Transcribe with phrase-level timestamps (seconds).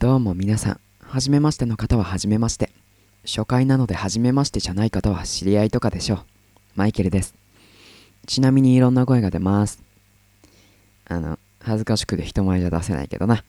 [0.00, 2.70] どうも皆さん、はじめましての方ははじめまして。
[3.26, 6.18] 初回なのではじめましてじゃない方は知り合いとかでしょう。
[6.76, 7.34] マイケルです。
[8.24, 9.82] ちなみにいろんな声が出ます。
[11.08, 13.42] あの、恥ずかしくて人前じゃ出せないけどな。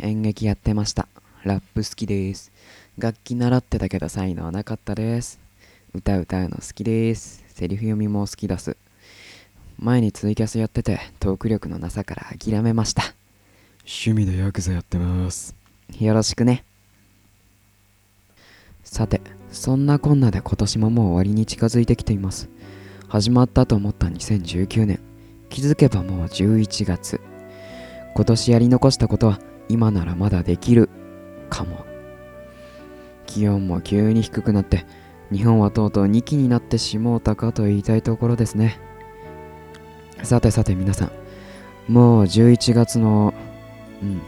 [0.00, 1.06] 演劇やってました。
[1.44, 2.50] ラップ好きです。
[2.98, 5.38] 楽器習ってたけど才能なかったです。
[5.94, 7.44] 歌歌うの好きです。
[7.50, 8.76] セリフ読みも好きだす。
[9.78, 13.15] 前にツイキャスやっててトーク力のなさから諦めました。
[13.88, 15.54] 趣味でヤクザやってます。
[16.00, 16.64] よろしくね。
[18.82, 19.20] さて、
[19.52, 22.48] そんなこんなで今年ももう終わりに近づいてきています。
[23.06, 25.00] 始まったと思った2019年。
[25.50, 27.20] 気づけばもう11月。
[28.16, 30.90] 今年やり残したことは今ならまだできる
[31.48, 31.84] かも。
[33.26, 34.84] 気温も急に低くなって、
[35.30, 38.80] 日本はとうとう2期になってしもうたかと言いたいところですね。
[40.24, 43.32] さてさて皆さん、もう11月の、
[44.02, 44.20] うん、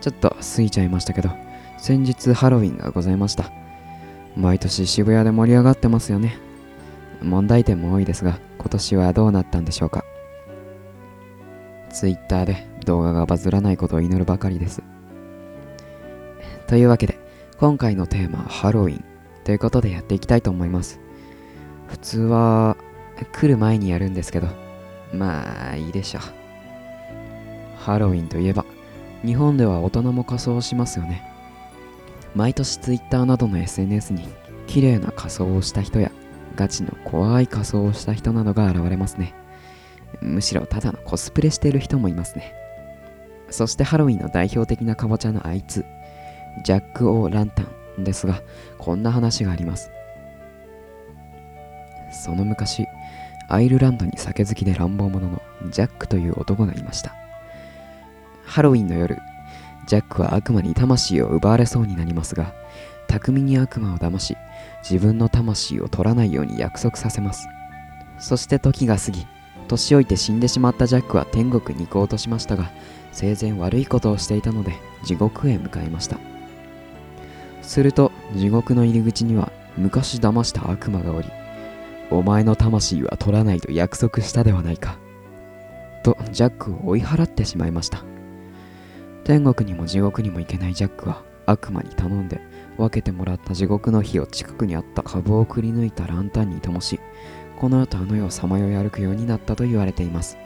[0.00, 1.30] ちょっと過ぎちゃいましたけど、
[1.78, 3.50] 先日ハロウィンがございました。
[4.36, 6.38] 毎年渋谷で盛り上がってますよね。
[7.22, 10.04] 問題点も多いですが、今年はどうなったんでしょうか。
[11.90, 14.82] Twitter で動画がバズらないことを祈るばかりです。
[16.66, 17.18] というわけで、
[17.58, 19.04] 今回のテーマはハロウィン
[19.44, 21.00] ということでやっていきたいと思います。
[21.88, 22.76] 普通は
[23.32, 24.48] 来る前にやるんですけど、
[25.12, 26.37] まあいいでしょう。
[27.88, 28.66] ハロウィンといえば、
[29.24, 31.22] 日本では大人も仮装しますよね。
[32.34, 34.28] 毎年 Twitter などの SNS に
[34.66, 36.12] 綺麗な仮装をした人や
[36.54, 39.34] ガチの怖い仮装をした人などが現れますね。
[40.20, 42.52] むしろただのコスプレしてる人もいますね。
[43.48, 45.86] そしてハロウィンの代表的なかぼちゃのあいつ、
[46.64, 47.62] ジャック・オー・ランタ
[47.98, 48.42] ンですが、
[48.76, 49.90] こんな話があります。
[52.12, 52.86] その昔、
[53.48, 57.27] アイルランドに酒好きで乱暴者のジャックという男がいました。
[58.48, 59.20] ハロウィンの夜、
[59.86, 62.54] ジャックは悪魔に魂を奪われそうになりますが、
[63.06, 64.38] 巧みに悪魔を騙し、
[64.82, 67.46] 自分の魂を取らないように約束させます。
[68.18, 69.26] そして時が過ぎ、
[69.68, 72.70] 年老いて死んでしまったジャックは天国に行こうとしましたが、
[73.12, 74.72] 生前悪いことをしていたので
[75.04, 76.16] 地獄へ向かいました。
[77.60, 81.28] すると地獄の入り口には昔騙した悪魔がおり、
[82.10, 84.96] お前の魂は取らないと約束したではないか。
[86.02, 88.02] とジャックを追い払ってしまいました。
[89.28, 92.40] 天国にも地獄にも行けないジャックは悪魔に頼んで
[92.78, 96.98] 分けてもらった地獄の火を近くにあった株をくり抜いたランタンに灯し
[97.58, 100.38] この世とあの世をさまよい歩くようになったと言われています。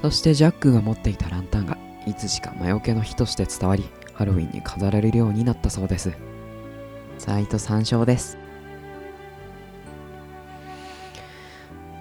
[0.00, 3.84] そしてジャックが持っていたランタンがいつしか魔除けの火として伝わり
[4.14, 6.12] ハロウィンに飾られるようになったそうです。
[7.18, 8.38] サイト参照です。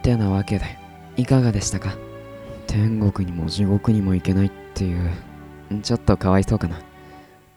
[0.04, 0.78] てなわけで
[1.18, 1.98] いかがでしたか？
[2.72, 5.12] 天国にも地獄にも行けないっていう。
[5.84, 6.80] ちょっとかわいそうかな。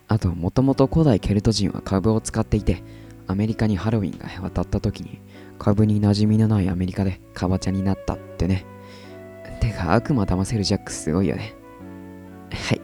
[0.08, 2.82] あともともと古代ケルト人は株を使っていて
[3.28, 5.20] アメリカにハロウィンが渡った時に
[5.58, 8.66] 株に馴染みのないアメリカでカボチャになったってね。
[9.60, 11.54] てか悪魔騙せるジャックすごいよね。
[12.50, 12.78] はい。
[12.78, 12.80] っ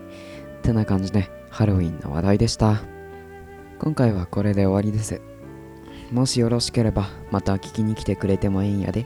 [0.62, 2.80] てな感じでハロウィンの話題でした。
[3.80, 5.20] 今回はこれで終わりです。
[6.12, 9.04] もしよろしければまた聞きに来てくれてもいいんやで。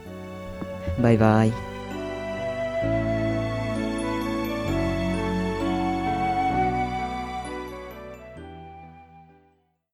[1.01, 1.74] バイバイ。